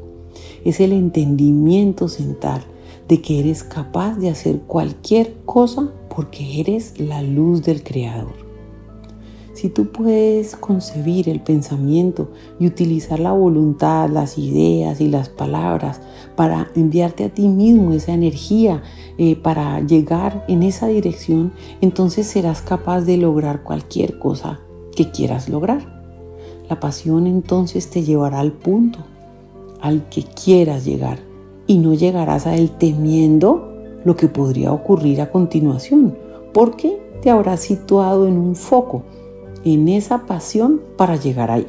es 0.65 0.79
el 0.79 0.93
entendimiento 0.93 2.07
central 2.07 2.63
de 3.09 3.21
que 3.21 3.41
eres 3.41 3.65
capaz 3.65 4.15
de 4.15 4.31
hacer 4.31 4.61
cualquier 4.61 5.35
cosa 5.45 5.91
porque 6.09 6.61
eres 6.61 7.01
la 7.01 7.21
luz 7.21 7.65
del 7.65 7.83
Creador. 7.83 8.48
Si 9.59 9.71
tú 9.71 9.87
puedes 9.87 10.55
concebir 10.55 11.29
el 11.29 11.41
pensamiento 11.41 12.29
y 12.61 12.69
utilizar 12.69 13.19
la 13.19 13.33
voluntad, 13.33 14.09
las 14.09 14.39
ideas 14.39 15.01
y 15.01 15.09
las 15.09 15.31
palabras 15.31 16.01
para 16.37 16.71
enviarte 16.77 17.25
a 17.25 17.29
ti 17.31 17.49
mismo 17.49 17.93
esa 17.93 18.13
energía, 18.13 18.85
eh, 19.19 19.35
para 19.35 19.81
llegar 19.81 20.45
en 20.47 20.63
esa 20.63 20.87
dirección, 20.87 21.53
entonces 21.81 22.29
serás 22.29 22.63
capaz 22.63 23.01
de 23.01 23.17
lograr 23.17 23.65
cualquier 23.65 24.21
cosa 24.21 24.61
que 24.95 25.11
quieras 25.11 25.49
lograr. 25.49 26.05
La 26.71 26.79
pasión 26.79 27.27
entonces 27.27 27.91
te 27.91 28.05
llevará 28.05 28.39
al 28.39 28.53
punto 28.53 29.01
al 29.81 30.09
que 30.09 30.23
quieras 30.23 30.85
llegar 30.85 31.19
y 31.67 31.79
no 31.79 31.95
llegarás 31.95 32.47
a 32.47 32.55
él 32.55 32.71
temiendo 32.79 33.75
lo 34.05 34.15
que 34.15 34.29
podría 34.29 34.73
ocurrir 34.73 35.21
a 35.21 35.33
continuación, 35.33 36.17
porque 36.55 36.97
te 37.23 37.31
habrás 37.31 37.59
situado 37.59 38.29
en 38.29 38.39
un 38.39 38.55
foco 38.55 39.03
en 39.65 39.89
esa 39.89 40.27
pasión 40.27 40.81
para 40.97 41.17
llegar 41.17 41.51
ahí. 41.51 41.67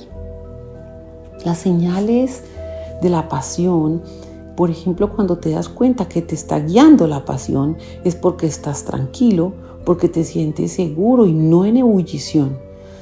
Las 1.46 1.60
señales 1.60 2.44
de 3.02 3.10
la 3.10 3.30
pasión, 3.30 4.02
por 4.56 4.70
ejemplo, 4.70 5.14
cuando 5.16 5.38
te 5.38 5.52
das 5.52 5.70
cuenta 5.70 6.08
que 6.08 6.22
te 6.22 6.36
está 6.36 6.60
guiando 6.60 7.08
la 7.08 7.26
pasión, 7.26 7.78
es 8.04 8.16
porque 8.16 8.46
estás 8.46 8.84
tranquilo, 8.84 9.54
porque 9.86 10.10
te 10.10 10.24
sientes 10.24 10.74
seguro 10.74 11.26
y 11.26 11.34
no 11.34 11.66
en 11.66 11.78
ebullición. 11.78 12.58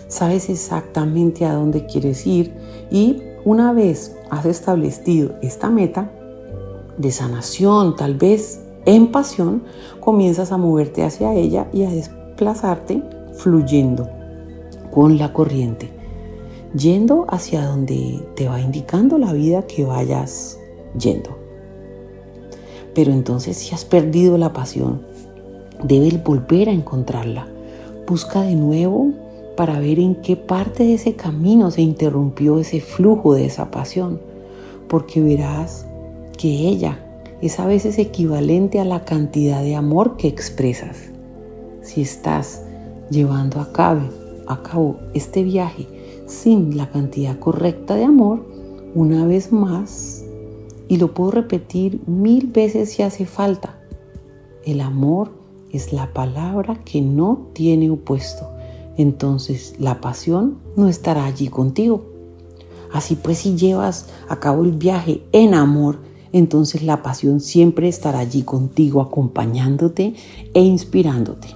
Sabes 0.08 0.50
exactamente 0.50 1.46
a 1.46 1.54
dónde 1.54 1.86
quieres 1.86 2.26
ir 2.28 2.54
y 2.92 3.22
una 3.44 3.74
vez 3.74 4.16
has 4.30 4.46
establecido 4.46 5.34
esta 5.42 5.70
meta 5.70 6.12
de 6.98 7.12
sanación, 7.12 7.96
tal 7.96 8.16
vez 8.16 8.62
en 8.86 9.12
pasión, 9.12 9.64
comienzas 10.00 10.52
a 10.52 10.58
moverte 10.58 11.04
hacia 11.04 11.34
ella 11.34 11.68
y 11.74 11.84
a 11.84 11.90
desplazarte 11.90 13.04
fluyendo 13.34 14.17
con 14.98 15.20
la 15.20 15.32
corriente, 15.32 15.92
yendo 16.76 17.28
hacia 17.30 17.64
donde 17.64 18.20
te 18.36 18.48
va 18.48 18.60
indicando 18.60 19.20
la 19.20 19.32
vida 19.32 19.68
que 19.68 19.86
vayas 19.86 20.60
yendo. 20.98 21.38
Pero 22.96 23.14
entonces 23.14 23.58
si 23.58 23.76
has 23.76 23.86
perdido 23.86 24.40
la 24.40 24.54
pasión, 24.54 25.06
debes 25.84 26.24
volver 26.24 26.68
a 26.68 26.72
encontrarla. 26.72 27.48
Busca 28.08 28.42
de 28.42 28.56
nuevo 28.56 29.12
para 29.56 29.80
ver 29.80 30.00
en 30.00 30.16
qué 30.16 30.36
parte 30.36 30.84
de 30.84 30.96
ese 30.96 31.14
camino 31.14 31.70
se 31.70 31.84
interrumpió 31.84 32.58
ese 32.58 32.82
flujo 32.82 33.36
de 33.36 33.46
esa 33.46 33.70
pasión, 33.70 34.20
porque 34.88 35.22
verás 35.22 35.86
que 36.40 36.48
ella 36.48 36.98
es 37.40 37.60
a 37.60 37.68
veces 37.68 38.00
equivalente 38.00 38.80
a 38.80 38.84
la 38.84 39.06
cantidad 39.06 39.62
de 39.62 39.76
amor 39.76 40.18
que 40.18 40.28
expresas. 40.28 41.12
Si 41.84 42.02
estás 42.02 42.64
llevando 43.12 43.62
a 43.62 43.72
cabo 43.72 44.26
acabó 44.48 44.98
este 45.14 45.44
viaje 45.44 45.88
sin 46.26 46.78
la 46.78 46.90
cantidad 46.90 47.38
correcta 47.40 47.96
de 47.96 48.06
amor, 48.06 48.46
una 48.96 49.26
vez 49.26 49.52
más, 49.52 50.26
y 50.88 50.98
lo 50.98 51.14
puedo 51.14 51.32
repetir 51.32 52.02
mil 52.08 52.48
veces 52.48 52.92
si 52.92 53.04
hace 53.04 53.26
falta, 53.26 53.78
el 54.66 54.82
amor 54.82 55.32
es 55.72 55.94
la 55.94 56.14
palabra 56.14 56.82
que 56.84 57.02
no 57.02 57.48
tiene 57.54 57.90
opuesto. 57.90 58.50
Entonces 58.98 59.76
la 59.80 60.02
pasión 60.02 60.58
no 60.76 60.88
estará 60.88 61.26
allí 61.26 61.48
contigo. 61.50 62.06
Así 62.92 63.16
pues, 63.16 63.40
si 63.40 63.56
llevas 63.56 64.10
a 64.28 64.40
cabo 64.40 64.64
el 64.64 64.72
viaje 64.72 65.24
en 65.32 65.54
amor, 65.54 66.00
entonces 66.32 66.84
la 66.84 67.04
pasión 67.04 67.40
siempre 67.40 67.88
estará 67.88 68.20
allí 68.20 68.44
contigo, 68.44 69.02
acompañándote 69.02 70.16
e 70.54 70.62
inspirándote. 70.62 71.48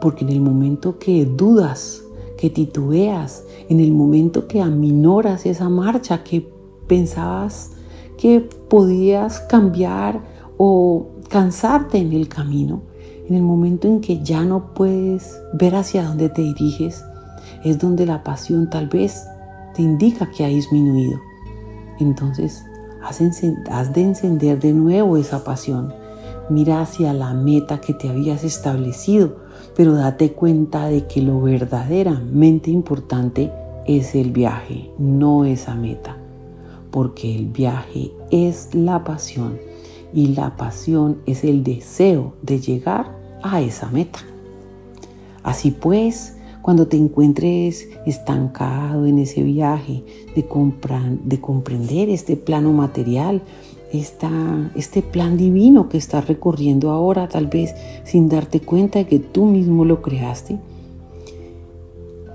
Porque 0.00 0.24
en 0.24 0.30
el 0.30 0.40
momento 0.40 0.98
que 0.98 1.24
dudas, 1.26 2.02
que 2.36 2.50
titubeas, 2.50 3.44
en 3.68 3.80
el 3.80 3.92
momento 3.92 4.46
que 4.46 4.60
aminoras 4.60 5.44
esa 5.44 5.68
marcha, 5.68 6.22
que 6.22 6.48
pensabas 6.86 7.72
que 8.16 8.40
podías 8.40 9.40
cambiar 9.40 10.22
o 10.56 11.08
cansarte 11.28 11.98
en 11.98 12.12
el 12.12 12.28
camino, 12.28 12.82
en 13.28 13.34
el 13.34 13.42
momento 13.42 13.86
en 13.88 14.00
que 14.00 14.22
ya 14.22 14.44
no 14.44 14.74
puedes 14.74 15.38
ver 15.52 15.74
hacia 15.74 16.04
dónde 16.04 16.28
te 16.28 16.42
diriges, 16.42 17.04
es 17.64 17.78
donde 17.78 18.06
la 18.06 18.22
pasión 18.22 18.70
tal 18.70 18.88
vez 18.88 19.24
te 19.74 19.82
indica 19.82 20.30
que 20.30 20.44
ha 20.44 20.48
disminuido. 20.48 21.18
Entonces, 22.00 22.64
has 23.02 23.92
de 23.92 24.02
encender 24.02 24.60
de 24.60 24.72
nuevo 24.72 25.16
esa 25.16 25.44
pasión. 25.44 25.92
Mira 26.50 26.80
hacia 26.80 27.12
la 27.12 27.34
meta 27.34 27.80
que 27.80 27.94
te 27.94 28.08
habías 28.08 28.44
establecido 28.44 29.36
pero 29.78 29.94
date 29.94 30.32
cuenta 30.32 30.88
de 30.88 31.06
que 31.06 31.22
lo 31.22 31.40
verdaderamente 31.40 32.68
importante 32.68 33.52
es 33.86 34.16
el 34.16 34.32
viaje, 34.32 34.90
no 34.98 35.44
esa 35.44 35.76
meta, 35.76 36.16
porque 36.90 37.32
el 37.32 37.46
viaje 37.46 38.10
es 38.32 38.74
la 38.74 39.04
pasión 39.04 39.56
y 40.12 40.34
la 40.34 40.56
pasión 40.56 41.18
es 41.26 41.44
el 41.44 41.62
deseo 41.62 42.34
de 42.42 42.58
llegar 42.58 43.16
a 43.40 43.60
esa 43.60 43.88
meta. 43.88 44.18
Así 45.44 45.70
pues, 45.70 46.36
cuando 46.60 46.88
te 46.88 46.96
encuentres 46.96 47.88
estancado 48.04 49.06
en 49.06 49.20
ese 49.20 49.44
viaje 49.44 50.02
de, 50.34 50.44
de 51.24 51.40
comprender 51.40 52.08
este 52.08 52.36
plano 52.36 52.72
material, 52.72 53.42
este 53.92 55.02
plan 55.02 55.36
divino 55.36 55.88
que 55.88 55.98
estás 55.98 56.26
recorriendo 56.28 56.90
ahora, 56.90 57.28
tal 57.28 57.46
vez 57.46 57.74
sin 58.04 58.28
darte 58.28 58.60
cuenta 58.60 58.98
de 58.98 59.06
que 59.06 59.18
tú 59.18 59.46
mismo 59.46 59.84
lo 59.84 60.02
creaste. 60.02 60.58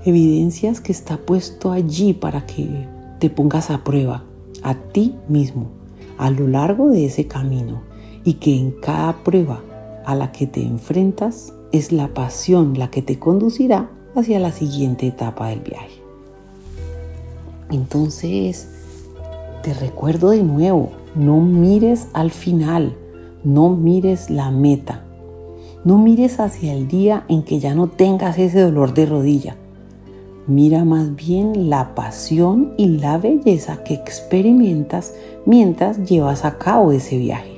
Evidencias 0.04 0.80
que 0.80 0.92
está 0.92 1.16
puesto 1.16 1.72
allí 1.72 2.12
para 2.12 2.44
que 2.44 2.68
te 3.20 3.30
pongas 3.30 3.70
a 3.70 3.84
prueba 3.84 4.24
a 4.62 4.74
ti 4.74 5.14
mismo 5.28 5.68
a 6.18 6.30
lo 6.30 6.46
largo 6.48 6.90
de 6.90 7.06
ese 7.06 7.26
camino 7.26 7.82
y 8.24 8.34
que 8.34 8.56
en 8.56 8.72
cada 8.72 9.24
prueba 9.24 9.62
a 10.04 10.14
la 10.14 10.32
que 10.32 10.46
te 10.46 10.62
enfrentas 10.62 11.52
es 11.72 11.92
la 11.92 12.08
pasión 12.08 12.78
la 12.78 12.90
que 12.90 13.02
te 13.02 13.18
conducirá 13.18 13.90
hacia 14.14 14.38
la 14.38 14.52
siguiente 14.52 15.06
etapa 15.06 15.48
del 15.48 15.60
viaje. 15.60 16.00
Entonces, 17.70 18.68
te 19.64 19.72
recuerdo 19.72 20.30
de 20.30 20.42
nuevo, 20.42 20.90
no 21.14 21.40
mires 21.40 22.08
al 22.12 22.30
final, 22.30 22.94
no 23.44 23.70
mires 23.70 24.28
la 24.28 24.50
meta, 24.50 25.04
no 25.84 25.96
mires 25.96 26.38
hacia 26.38 26.74
el 26.74 26.86
día 26.86 27.24
en 27.28 27.42
que 27.42 27.60
ya 27.60 27.74
no 27.74 27.86
tengas 27.86 28.38
ese 28.38 28.60
dolor 28.60 28.92
de 28.92 29.06
rodilla. 29.06 29.56
Mira 30.46 30.84
más 30.84 31.16
bien 31.16 31.70
la 31.70 31.94
pasión 31.94 32.74
y 32.76 32.98
la 32.98 33.16
belleza 33.16 33.82
que 33.84 33.94
experimentas 33.94 35.14
mientras 35.46 36.04
llevas 36.04 36.44
a 36.44 36.58
cabo 36.58 36.92
ese 36.92 37.16
viaje. 37.16 37.54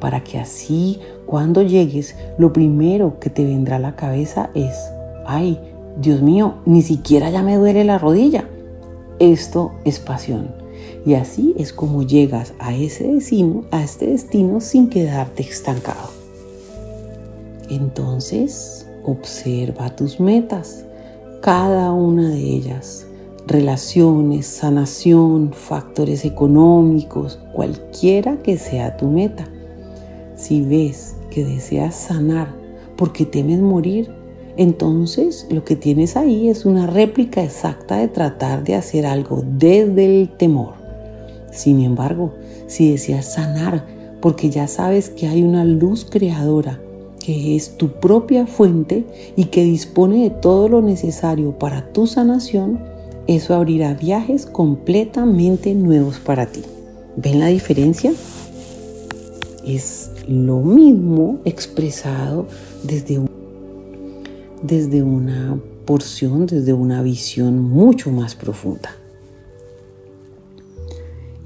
para 0.00 0.22
que 0.22 0.38
así 0.38 1.00
cuando 1.26 1.62
llegues 1.62 2.16
lo 2.38 2.52
primero 2.52 3.18
que 3.18 3.30
te 3.30 3.44
vendrá 3.44 3.76
a 3.76 3.80
la 3.80 3.96
cabeza 3.96 4.50
es, 4.54 4.74
ay, 5.26 5.58
Dios 6.00 6.22
mío, 6.22 6.56
ni 6.64 6.82
siquiera 6.82 7.30
ya 7.30 7.42
me 7.42 7.56
duele 7.56 7.82
la 7.84 7.98
rodilla. 7.98 8.48
Esto 9.18 9.72
es 9.84 9.98
pasión. 9.98 10.55
Y 11.06 11.14
así 11.14 11.54
es 11.56 11.72
como 11.72 12.02
llegas 12.02 12.52
a 12.58 12.74
ese 12.74 13.06
destino, 13.06 13.64
a 13.70 13.84
este 13.84 14.08
destino 14.08 14.60
sin 14.60 14.90
quedarte 14.90 15.44
estancado. 15.44 16.10
Entonces, 17.70 18.88
observa 19.04 19.94
tus 19.94 20.18
metas, 20.18 20.84
cada 21.42 21.92
una 21.92 22.28
de 22.30 22.40
ellas, 22.40 23.06
relaciones, 23.46 24.46
sanación, 24.46 25.52
factores 25.52 26.24
económicos, 26.24 27.38
cualquiera 27.52 28.38
que 28.42 28.58
sea 28.58 28.96
tu 28.96 29.06
meta. 29.06 29.46
Si 30.34 30.62
ves 30.62 31.14
que 31.30 31.44
deseas 31.44 31.94
sanar 31.94 32.52
porque 32.96 33.24
temes 33.24 33.60
morir, 33.60 34.10
entonces 34.56 35.46
lo 35.50 35.64
que 35.64 35.76
tienes 35.76 36.16
ahí 36.16 36.48
es 36.48 36.64
una 36.66 36.88
réplica 36.88 37.44
exacta 37.44 37.98
de 37.98 38.08
tratar 38.08 38.64
de 38.64 38.74
hacer 38.74 39.06
algo 39.06 39.44
desde 39.46 40.04
el 40.04 40.30
temor. 40.30 40.85
Sin 41.56 41.80
embargo, 41.80 42.34
si 42.66 42.90
deseas 42.90 43.32
sanar 43.32 43.86
porque 44.20 44.50
ya 44.50 44.68
sabes 44.68 45.08
que 45.08 45.26
hay 45.26 45.42
una 45.42 45.64
luz 45.64 46.06
creadora 46.08 46.80
que 47.24 47.56
es 47.56 47.76
tu 47.76 47.88
propia 47.88 48.46
fuente 48.46 49.04
y 49.34 49.46
que 49.46 49.64
dispone 49.64 50.22
de 50.24 50.30
todo 50.30 50.68
lo 50.68 50.82
necesario 50.82 51.58
para 51.58 51.92
tu 51.92 52.06
sanación, 52.06 52.78
eso 53.26 53.54
abrirá 53.54 53.94
viajes 53.94 54.46
completamente 54.46 55.74
nuevos 55.74 56.18
para 56.20 56.46
ti. 56.46 56.62
¿Ven 57.16 57.40
la 57.40 57.46
diferencia? 57.46 58.12
Es 59.66 60.10
lo 60.28 60.60
mismo 60.60 61.40
expresado 61.44 62.46
desde, 62.84 63.20
desde 64.62 65.02
una 65.02 65.58
porción, 65.86 66.46
desde 66.46 66.74
una 66.74 67.02
visión 67.02 67.58
mucho 67.58 68.12
más 68.12 68.34
profunda. 68.34 68.90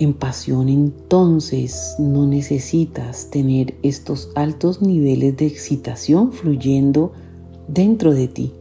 En 0.00 0.14
pasión 0.14 0.70
entonces 0.70 1.94
no 1.98 2.26
necesitas 2.26 3.28
tener 3.28 3.74
estos 3.82 4.30
altos 4.34 4.80
niveles 4.80 5.36
de 5.36 5.44
excitación 5.44 6.32
fluyendo 6.32 7.12
dentro 7.68 8.14
de 8.14 8.26
ti. 8.26 8.54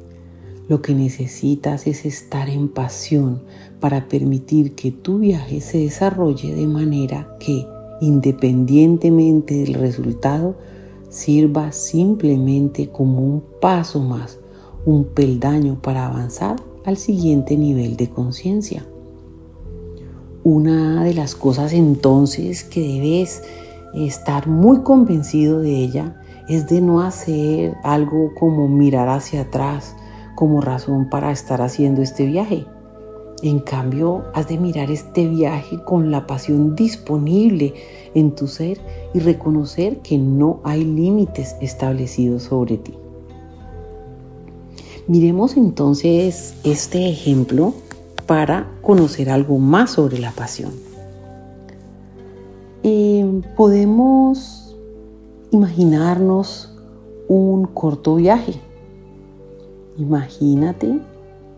Lo 0.67 0.81
que 0.81 0.93
necesitas 0.93 1.87
es 1.87 2.05
estar 2.05 2.49
en 2.49 2.67
pasión 2.67 3.41
para 3.79 4.09
permitir 4.09 4.75
que 4.75 4.91
tu 4.91 5.19
viaje 5.19 5.61
se 5.61 5.77
desarrolle 5.77 6.53
de 6.53 6.67
manera 6.67 7.37
que, 7.39 7.65
independientemente 8.01 9.63
del 9.63 9.75
resultado, 9.75 10.57
sirva 11.07 11.71
simplemente 11.71 12.89
como 12.89 13.21
un 13.21 13.41
paso 13.61 14.01
más, 14.01 14.39
un 14.85 15.05
peldaño 15.05 15.81
para 15.81 16.05
avanzar 16.05 16.57
al 16.83 16.97
siguiente 16.97 17.55
nivel 17.55 17.95
de 17.95 18.09
conciencia. 18.09 18.85
Una 20.43 21.03
de 21.03 21.13
las 21.13 21.35
cosas 21.35 21.73
entonces 21.73 22.63
que 22.63 22.79
debes 22.79 23.43
estar 23.93 24.47
muy 24.47 24.83
convencido 24.83 25.59
de 25.59 25.75
ella 25.75 26.15
es 26.47 26.67
de 26.67 26.79
no 26.79 27.01
hacer 27.01 27.75
algo 27.83 28.33
como 28.39 28.69
mirar 28.69 29.09
hacia 29.09 29.41
atrás 29.41 29.95
como 30.35 30.61
razón 30.61 31.09
para 31.09 31.31
estar 31.31 31.61
haciendo 31.61 32.01
este 32.01 32.25
viaje. 32.25 32.65
En 33.43 33.59
cambio, 33.59 34.23
has 34.33 34.47
de 34.47 34.57
mirar 34.57 34.89
este 34.89 35.27
viaje 35.27 35.83
con 35.83 36.09
la 36.09 36.25
pasión 36.25 36.73
disponible 36.73 37.73
en 38.13 38.33
tu 38.33 38.47
ser 38.47 38.79
y 39.13 39.19
reconocer 39.19 39.97
que 39.97 40.17
no 40.17 40.61
hay 40.63 40.85
límites 40.85 41.57
establecidos 41.59 42.43
sobre 42.43 42.77
ti. 42.77 42.93
Miremos 45.07 45.57
entonces 45.57 46.53
este 46.63 47.09
ejemplo 47.09 47.73
para 48.29 48.67
conocer 48.83 49.31
algo 49.31 49.57
más 49.57 49.89
sobre 49.89 50.19
la 50.19 50.29
pasión. 50.29 50.71
Podemos 53.57 54.77
imaginarnos 55.49 56.71
un 57.27 57.65
corto 57.65 58.17
viaje. 58.17 58.53
Imagínate 59.97 60.99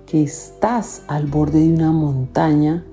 que 0.06 0.24
estás 0.24 1.04
al 1.10 1.28
borde 1.28 1.60
de 1.60 1.74
una 1.74 1.92
montaña 1.92 2.86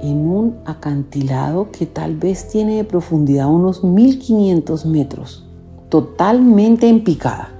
en 0.00 0.26
un 0.26 0.56
acantilado 0.64 1.70
que 1.70 1.84
tal 1.84 2.16
vez 2.16 2.48
tiene 2.48 2.76
de 2.76 2.84
profundidad 2.84 3.48
unos 3.48 3.84
1500 3.84 4.86
metros, 4.86 5.46
totalmente 5.90 6.88
en 6.88 7.04
picada. 7.04 7.50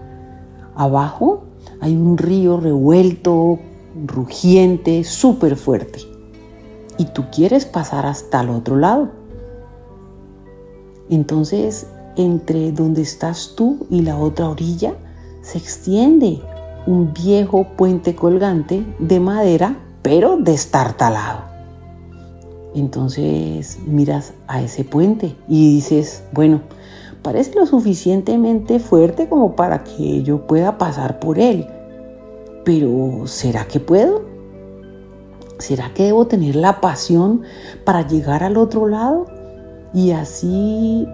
Abajo 0.74 1.42
hay 1.80 1.94
un 1.94 2.16
río 2.16 2.58
revuelto 2.58 3.58
rugiente, 4.06 5.04
súper 5.04 5.56
fuerte. 5.56 6.00
Y 6.98 7.06
tú 7.06 7.24
quieres 7.32 7.66
pasar 7.66 8.06
hasta 8.06 8.40
el 8.40 8.50
otro 8.50 8.76
lado. 8.76 9.10
Entonces, 11.10 11.86
entre 12.16 12.72
donde 12.72 13.02
estás 13.02 13.54
tú 13.56 13.86
y 13.90 14.02
la 14.02 14.18
otra 14.18 14.48
orilla, 14.48 14.94
se 15.42 15.58
extiende 15.58 16.40
un 16.86 17.12
viejo 17.12 17.66
puente 17.76 18.14
colgante 18.14 18.84
de 18.98 19.20
madera, 19.20 19.78
pero 20.02 20.36
destartalado. 20.36 21.42
Entonces 22.74 23.78
miras 23.86 24.34
a 24.46 24.60
ese 24.60 24.84
puente 24.84 25.34
y 25.48 25.74
dices, 25.74 26.24
bueno, 26.32 26.60
parece 27.22 27.54
lo 27.54 27.66
suficientemente 27.66 28.78
fuerte 28.78 29.28
como 29.28 29.56
para 29.56 29.84
que 29.84 30.22
yo 30.22 30.46
pueda 30.46 30.78
pasar 30.78 31.18
por 31.20 31.38
él 31.38 31.66
pero 32.68 33.26
¿será 33.26 33.66
que 33.66 33.80
puedo? 33.80 34.20
¿Será 35.56 35.94
que 35.94 36.02
debo 36.02 36.26
tener 36.26 36.54
la 36.54 36.82
pasión 36.82 37.40
para 37.82 38.06
llegar 38.06 38.44
al 38.44 38.58
otro 38.58 38.86
lado 38.86 39.24
y 39.94 40.10
así 40.10 41.08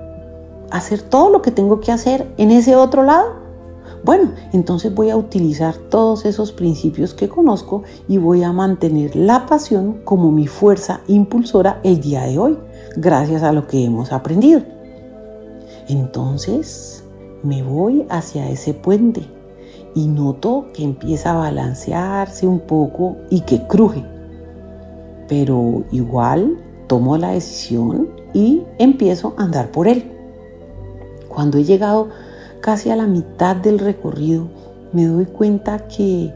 hacer 0.72 1.02
todo 1.02 1.30
lo 1.30 1.42
que 1.42 1.52
tengo 1.52 1.78
que 1.78 1.92
hacer 1.92 2.26
en 2.38 2.50
ese 2.50 2.74
otro 2.74 3.04
lado? 3.04 3.34
Bueno, 4.02 4.32
entonces 4.52 4.92
voy 4.92 5.10
a 5.10 5.16
utilizar 5.16 5.76
todos 5.76 6.24
esos 6.24 6.50
principios 6.50 7.14
que 7.14 7.28
conozco 7.28 7.84
y 8.08 8.18
voy 8.18 8.42
a 8.42 8.50
mantener 8.50 9.14
la 9.14 9.46
pasión 9.46 10.00
como 10.02 10.32
mi 10.32 10.48
fuerza 10.48 11.02
impulsora 11.06 11.78
el 11.84 12.00
día 12.00 12.24
de 12.24 12.36
hoy, 12.36 12.58
gracias 12.96 13.44
a 13.44 13.52
lo 13.52 13.68
que 13.68 13.84
hemos 13.84 14.10
aprendido. 14.10 14.60
Entonces 15.88 17.04
me 17.44 17.62
voy 17.62 18.04
hacia 18.10 18.50
ese 18.50 18.74
puente 18.74 19.24
y 19.94 20.06
noto 20.06 20.66
que 20.74 20.84
empieza 20.84 21.32
a 21.32 21.36
balancearse 21.36 22.46
un 22.46 22.60
poco 22.60 23.16
y 23.30 23.40
que 23.40 23.66
cruje. 23.66 24.04
Pero 25.28 25.84
igual 25.92 26.58
tomo 26.86 27.16
la 27.16 27.30
decisión 27.30 28.08
y 28.32 28.62
empiezo 28.78 29.34
a 29.36 29.44
andar 29.44 29.70
por 29.70 29.88
él. 29.88 30.10
Cuando 31.28 31.58
he 31.58 31.64
llegado 31.64 32.08
casi 32.60 32.90
a 32.90 32.96
la 32.96 33.06
mitad 33.06 33.56
del 33.56 33.78
recorrido, 33.78 34.48
me 34.92 35.06
doy 35.06 35.26
cuenta 35.26 35.86
que 35.88 36.32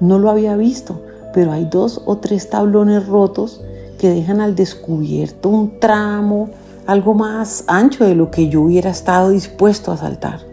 no 0.00 0.18
lo 0.18 0.30
había 0.30 0.56
visto, 0.56 1.00
pero 1.32 1.52
hay 1.52 1.66
dos 1.66 2.02
o 2.04 2.18
tres 2.18 2.50
tablones 2.50 3.06
rotos 3.06 3.62
que 3.98 4.10
dejan 4.10 4.40
al 4.40 4.54
descubierto 4.54 5.48
un 5.48 5.78
tramo 5.78 6.50
algo 6.86 7.14
más 7.14 7.64
ancho 7.68 8.04
de 8.04 8.14
lo 8.14 8.30
que 8.30 8.48
yo 8.48 8.62
hubiera 8.62 8.90
estado 8.90 9.30
dispuesto 9.30 9.92
a 9.92 9.96
saltar. 9.96 10.51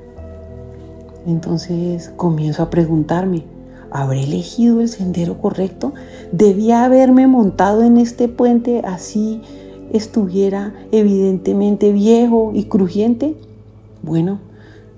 Entonces 1.26 2.12
comienzo 2.16 2.64
a 2.64 2.70
preguntarme, 2.70 3.44
¿habré 3.92 4.24
elegido 4.24 4.82
el 4.82 4.90
sendero 4.90 5.40
correcto? 5.40 5.94
¿Debía 6.32 6.86
haberme 6.86 7.28
montado 7.28 7.84
en 7.84 7.98
este 7.98 8.28
puente 8.28 8.82
así 8.86 9.42
estuviera 9.92 10.74
evidentemente 10.92 11.92
viejo 11.92 12.52
y 12.54 12.66
crujiente? 12.66 13.36
Bueno, 14.02 14.40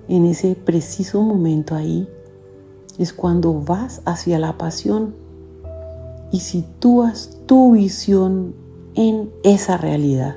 en 0.08 0.26
ese 0.26 0.54
preciso 0.54 1.22
momento 1.22 1.74
ahí 1.74 2.08
es 2.98 3.12
cuando 3.12 3.54
vas 3.54 4.02
hacia 4.04 4.38
la 4.38 4.58
pasión 4.58 5.14
y 6.30 6.40
sitúas 6.40 7.38
tu 7.46 7.72
visión 7.72 8.54
en 8.94 9.30
esa 9.42 9.76
realidad. 9.76 10.36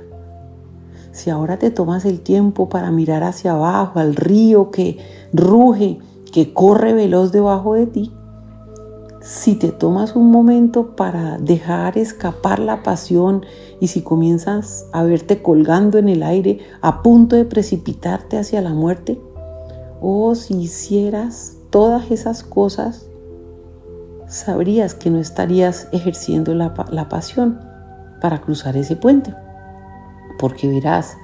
Si 1.12 1.30
ahora 1.30 1.58
te 1.58 1.72
tomas 1.72 2.04
el 2.04 2.20
tiempo 2.20 2.68
para 2.68 2.92
mirar 2.92 3.24
hacia 3.24 3.54
abajo, 3.54 4.00
al 4.00 4.16
río 4.16 4.70
que 4.70 4.98
ruge, 5.34 6.00
que 6.32 6.54
corre 6.54 6.94
veloz 6.94 7.32
debajo 7.32 7.74
de 7.74 7.88
ti, 7.88 8.12
si 9.26 9.56
te 9.56 9.72
tomas 9.72 10.16
un 10.16 10.30
momento 10.30 10.96
para 10.96 11.40
dejar 11.40 11.98
escapar 11.98 12.60
la 12.60 12.84
pasión 12.84 13.44
y 13.80 13.88
si 13.88 14.04
comienzas 14.04 14.86
a 14.94 15.02
verte 15.02 15.42
colgando 15.42 15.98
en 15.98 16.10
el 16.10 16.22
aire 16.22 16.60
a 16.82 17.02
punto 17.02 17.36
de 17.36 17.46
precipitarte 17.46 18.38
hacia 18.38 18.62
la 18.62 18.76
muerte, 18.76 19.20
o 20.00 20.36
si 20.36 20.54
hicieras 20.62 21.58
todas 21.72 22.12
esas 22.12 22.44
cosas, 22.44 23.08
sabrías 24.28 24.94
que 24.94 25.10
no 25.10 25.20
estarías 25.20 25.88
ejerciendo 25.92 26.54
la, 26.54 26.74
la 26.92 27.10
pasión 27.10 27.60
para 28.22 28.42
cruzar 28.42 28.78
ese 28.78 28.96
puente. 28.96 29.34
Porque 30.38 30.68
verás, 30.68 31.18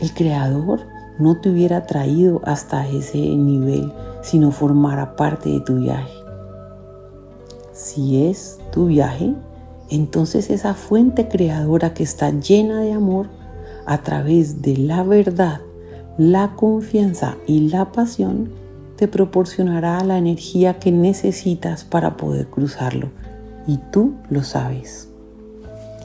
el 0.00 0.12
Creador 0.12 0.80
no 1.20 1.36
te 1.36 1.50
hubiera 1.50 1.86
traído 1.86 2.40
hasta 2.44 2.88
ese 2.88 3.18
nivel 3.18 3.92
si 4.22 4.38
no 4.38 4.50
formara 4.50 5.16
parte 5.16 5.50
de 5.50 5.60
tu 5.60 5.76
viaje. 5.76 6.12
Si 7.72 8.26
es 8.26 8.58
tu 8.72 8.86
viaje, 8.86 9.34
entonces 9.90 10.50
esa 10.50 10.74
fuente 10.74 11.28
creadora 11.28 11.94
que 11.94 12.02
está 12.02 12.30
llena 12.30 12.80
de 12.80 12.92
amor 12.92 13.28
a 13.86 13.98
través 14.02 14.62
de 14.62 14.76
la 14.76 15.02
verdad, 15.02 15.60
la 16.16 16.54
confianza 16.56 17.36
y 17.46 17.68
la 17.68 17.92
pasión, 17.92 18.50
te 18.96 19.08
proporcionará 19.08 20.04
la 20.04 20.18
energía 20.18 20.78
que 20.78 20.92
necesitas 20.92 21.84
para 21.84 22.16
poder 22.16 22.48
cruzarlo. 22.48 23.08
Y 23.66 23.78
tú 23.90 24.14
lo 24.28 24.42
sabes. 24.42 25.08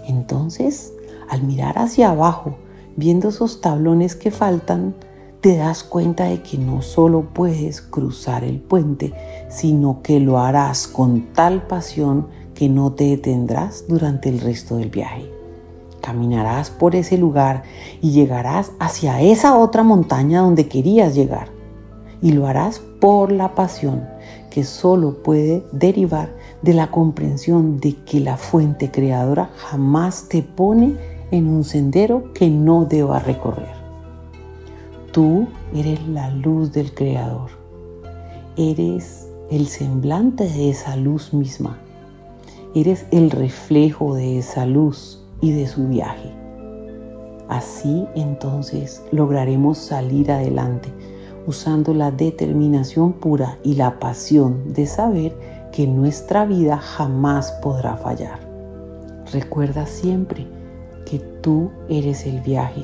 Entonces, 0.08 0.94
al 1.30 1.44
mirar 1.44 1.78
hacia 1.78 2.12
abajo, 2.12 2.56
viendo 2.96 3.30
esos 3.30 3.62
tablones 3.62 4.16
que 4.16 4.32
faltan, 4.32 4.96
te 5.42 5.58
das 5.58 5.84
cuenta 5.84 6.26
de 6.26 6.42
que 6.42 6.58
no 6.58 6.82
solo 6.82 7.22
puedes 7.34 7.82
cruzar 7.82 8.44
el 8.44 8.60
puente, 8.60 9.14
sino 9.50 10.02
que 10.02 10.20
lo 10.20 10.40
harás 10.40 10.88
con 10.88 11.34
tal 11.34 11.68
pasión 11.68 12.28
que 12.56 12.68
no 12.68 12.94
te 12.94 13.04
detendrás 13.04 13.86
durante 13.88 14.30
el 14.30 14.40
resto 14.40 14.78
del 14.78 14.90
viaje. 14.90 15.30
Caminarás 16.02 16.72
por 16.72 16.96
ese 16.96 17.18
lugar 17.18 17.64
y 18.02 18.12
llegarás 18.12 18.72
hacia 18.80 19.22
esa 19.22 19.58
otra 19.58 19.84
montaña 19.84 20.42
donde 20.42 20.68
querías 20.68 21.14
llegar. 21.14 21.50
Y 22.22 22.32
lo 22.32 22.48
harás 22.48 22.80
por 23.00 23.32
la 23.32 23.54
pasión 23.54 24.08
que 24.50 24.64
solo 24.64 25.22
puede 25.22 25.64
derivar 25.72 26.34
de 26.62 26.74
la 26.74 26.90
comprensión 26.90 27.80
de 27.80 27.96
que 28.06 28.20
la 28.20 28.38
fuente 28.38 28.90
creadora 28.90 29.50
jamás 29.58 30.28
te 30.30 30.42
pone 30.42 30.96
en 31.32 31.48
un 31.48 31.64
sendero 31.64 32.34
que 32.34 32.50
no 32.50 32.86
deba 32.86 33.20
recorrer. 33.20 33.76
Tú 35.12 35.48
eres 35.74 36.06
la 36.08 36.30
luz 36.30 36.72
del 36.72 36.94
Creador. 36.94 37.50
Eres 38.58 39.30
el 39.50 39.68
semblante 39.68 40.46
de 40.50 40.70
esa 40.70 40.96
luz 40.96 41.34
misma. 41.34 41.78
Eres 42.74 43.06
el 43.12 43.32
reflejo 43.32 44.16
de 44.16 44.38
esa 44.38 44.66
luz 44.66 45.24
y 45.42 45.52
de 45.52 45.68
su 45.68 45.88
viaje. 45.88 46.32
Así 47.48 48.06
entonces 48.16 49.04
lograremos 49.12 49.78
salir 49.78 50.32
adelante 50.32 50.90
usando 51.48 51.94
la 51.94 52.12
determinación 52.12 53.14
pura 53.14 53.60
y 53.64 53.76
la 53.76 54.00
pasión 54.00 54.74
de 54.74 54.88
saber 54.88 55.36
que 55.72 55.88
nuestra 55.88 56.46
vida 56.46 56.78
jamás 56.78 57.52
podrá 57.62 57.98
fallar. 57.98 58.40
Recuerda 59.32 59.86
siempre 59.86 60.48
que 61.06 61.20
tú 61.42 61.72
eres 61.90 62.26
el 62.26 62.42
viaje, 62.42 62.84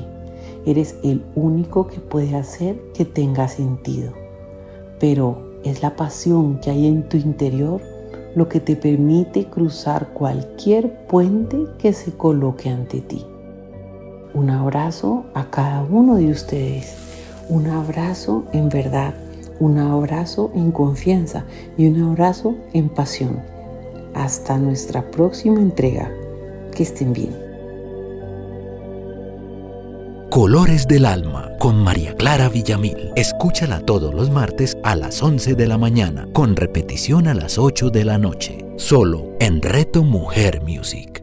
eres 0.64 0.96
el 1.02 1.22
único 1.34 1.86
que 1.86 2.00
puede 2.00 2.36
hacer 2.36 2.80
que 2.94 3.04
tenga 3.04 3.48
sentido. 3.48 4.12
Pero 4.98 5.58
es 5.64 5.82
la 5.82 5.96
pasión 5.96 6.58
que 6.60 6.70
hay 6.70 6.86
en 6.86 7.08
tu 7.08 7.16
interior 7.16 7.80
lo 8.34 8.48
que 8.48 8.60
te 8.60 8.76
permite 8.76 9.46
cruzar 9.46 10.08
cualquier 10.14 11.06
puente 11.06 11.66
que 11.78 11.92
se 11.92 12.12
coloque 12.12 12.70
ante 12.70 13.00
ti. 13.00 13.26
Un 14.34 14.50
abrazo 14.50 15.24
a 15.34 15.50
cada 15.50 15.82
uno 15.82 16.16
de 16.16 16.30
ustedes, 16.30 16.96
un 17.48 17.66
abrazo 17.66 18.44
en 18.52 18.70
verdad, 18.70 19.14
un 19.60 19.78
abrazo 19.78 20.50
en 20.54 20.72
confianza 20.72 21.44
y 21.76 21.86
un 21.86 22.02
abrazo 22.02 22.54
en 22.72 22.88
pasión. 22.88 23.40
Hasta 24.14 24.58
nuestra 24.58 25.10
próxima 25.10 25.60
entrega. 25.60 26.10
Que 26.74 26.84
estén 26.84 27.12
bien. 27.12 27.51
Colores 30.32 30.88
del 30.88 31.04
Alma 31.04 31.50
con 31.58 31.84
María 31.84 32.14
Clara 32.14 32.48
Villamil. 32.48 33.10
Escúchala 33.16 33.80
todos 33.80 34.14
los 34.14 34.30
martes 34.30 34.78
a 34.82 34.96
las 34.96 35.22
11 35.22 35.56
de 35.56 35.66
la 35.66 35.76
mañana, 35.76 36.26
con 36.32 36.56
repetición 36.56 37.28
a 37.28 37.34
las 37.34 37.58
8 37.58 37.90
de 37.90 38.06
la 38.06 38.16
noche, 38.16 38.64
solo 38.78 39.36
en 39.40 39.60
Reto 39.60 40.02
Mujer 40.04 40.62
Music. 40.62 41.22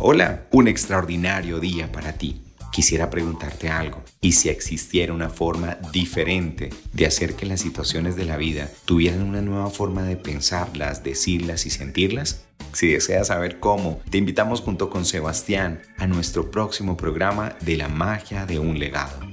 Hola, 0.00 0.48
un 0.50 0.66
extraordinario 0.66 1.60
día 1.60 1.92
para 1.92 2.12
ti 2.14 2.42
quisiera 2.72 3.08
preguntarte 3.08 3.68
algo. 3.68 4.02
¿Y 4.20 4.32
si 4.32 4.48
existiera 4.48 5.12
una 5.12 5.28
forma 5.28 5.78
diferente 5.92 6.70
de 6.92 7.06
hacer 7.06 7.36
que 7.36 7.46
las 7.46 7.60
situaciones 7.60 8.16
de 8.16 8.24
la 8.24 8.36
vida 8.36 8.68
tuvieran 8.84 9.22
una 9.22 9.42
nueva 9.42 9.70
forma 9.70 10.02
de 10.02 10.16
pensarlas, 10.16 11.04
decirlas 11.04 11.66
y 11.66 11.70
sentirlas? 11.70 12.46
Si 12.72 12.88
deseas 12.88 13.28
saber 13.28 13.60
cómo, 13.60 14.00
te 14.10 14.18
invitamos 14.18 14.60
junto 14.60 14.90
con 14.90 15.04
Sebastián 15.04 15.82
a 15.98 16.06
nuestro 16.06 16.50
próximo 16.50 16.96
programa 16.96 17.54
de 17.60 17.76
la 17.76 17.88
magia 17.88 18.46
de 18.46 18.58
un 18.58 18.78
legado. 18.78 19.32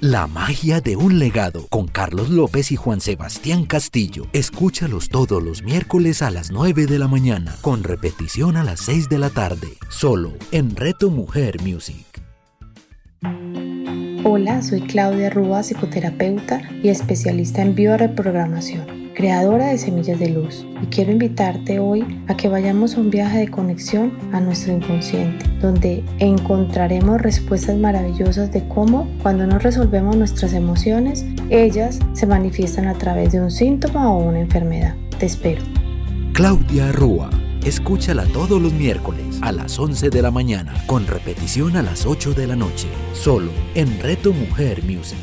La 0.00 0.28
magia 0.28 0.80
de 0.80 0.94
un 0.94 1.18
legado 1.18 1.66
con 1.66 1.88
Carlos 1.88 2.30
López 2.30 2.70
y 2.70 2.76
Juan 2.76 3.00
Sebastián 3.00 3.64
Castillo. 3.64 4.28
Escúchalos 4.32 5.08
todos 5.08 5.42
los 5.42 5.64
miércoles 5.64 6.22
a 6.22 6.30
las 6.30 6.52
9 6.52 6.86
de 6.86 7.00
la 7.00 7.08
mañana, 7.08 7.56
con 7.62 7.82
repetición 7.82 8.56
a 8.56 8.62
las 8.62 8.78
6 8.80 9.08
de 9.08 9.18
la 9.18 9.30
tarde, 9.30 9.66
solo 9.88 10.34
en 10.52 10.76
Reto 10.76 11.10
Mujer 11.10 11.60
Music. 11.62 12.06
Hola, 14.22 14.62
soy 14.62 14.82
Claudia 14.82 15.30
Rúa, 15.30 15.64
psicoterapeuta 15.64 16.62
y 16.82 16.90
especialista 16.90 17.62
en 17.62 17.74
bioreprogramación, 17.74 18.97
creadora 19.18 19.66
de 19.66 19.78
Semillas 19.78 20.20
de 20.20 20.28
Luz. 20.28 20.64
Y 20.80 20.86
quiero 20.86 21.10
invitarte 21.10 21.80
hoy 21.80 22.22
a 22.28 22.36
que 22.36 22.48
vayamos 22.48 22.94
a 22.94 23.00
un 23.00 23.10
viaje 23.10 23.38
de 23.38 23.48
conexión 23.48 24.16
a 24.32 24.40
nuestro 24.40 24.72
inconsciente, 24.72 25.44
donde 25.60 26.04
encontraremos 26.20 27.20
respuestas 27.20 27.76
maravillosas 27.76 28.52
de 28.52 28.68
cómo, 28.68 29.08
cuando 29.20 29.44
no 29.48 29.58
resolvemos 29.58 30.16
nuestras 30.16 30.52
emociones, 30.52 31.26
ellas 31.50 31.98
se 32.12 32.28
manifiestan 32.28 32.86
a 32.86 32.94
través 32.94 33.32
de 33.32 33.40
un 33.40 33.50
síntoma 33.50 34.08
o 34.08 34.18
una 34.22 34.38
enfermedad. 34.38 34.94
Te 35.18 35.26
espero. 35.26 35.62
Claudia 36.32 36.92
Rúa 36.92 37.28
Escúchala 37.64 38.24
todos 38.26 38.62
los 38.62 38.72
miércoles 38.72 39.40
a 39.42 39.50
las 39.50 39.80
11 39.80 40.10
de 40.10 40.22
la 40.22 40.30
mañana, 40.30 40.72
con 40.86 41.08
repetición 41.08 41.76
a 41.76 41.82
las 41.82 42.06
8 42.06 42.32
de 42.34 42.46
la 42.46 42.54
noche, 42.54 42.86
solo 43.14 43.50
en 43.74 43.98
Reto 43.98 44.32
Mujer 44.32 44.84
Music. 44.84 45.18